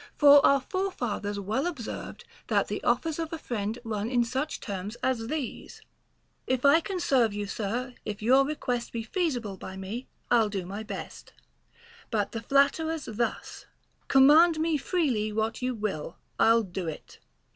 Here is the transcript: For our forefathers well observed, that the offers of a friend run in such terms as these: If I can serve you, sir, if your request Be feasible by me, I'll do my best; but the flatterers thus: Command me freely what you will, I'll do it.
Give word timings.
For 0.17 0.43
our 0.43 0.61
forefathers 0.61 1.39
well 1.39 1.67
observed, 1.67 2.25
that 2.47 2.69
the 2.69 2.83
offers 2.83 3.19
of 3.19 3.31
a 3.31 3.37
friend 3.37 3.77
run 3.83 4.09
in 4.09 4.23
such 4.23 4.59
terms 4.59 4.95
as 5.03 5.27
these: 5.27 5.83
If 6.47 6.65
I 6.65 6.79
can 6.79 6.99
serve 6.99 7.35
you, 7.35 7.45
sir, 7.45 7.93
if 8.03 8.19
your 8.19 8.43
request 8.43 8.93
Be 8.93 9.03
feasible 9.03 9.57
by 9.57 9.77
me, 9.77 10.07
I'll 10.31 10.49
do 10.49 10.65
my 10.65 10.81
best; 10.81 11.33
but 12.09 12.31
the 12.31 12.41
flatterers 12.41 13.05
thus: 13.05 13.67
Command 14.07 14.59
me 14.59 14.75
freely 14.75 15.31
what 15.31 15.61
you 15.61 15.75
will, 15.75 16.17
I'll 16.39 16.63
do 16.63 16.87
it. 16.87 17.19